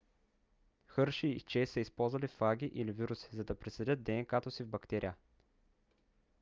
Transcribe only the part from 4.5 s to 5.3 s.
си в бактерия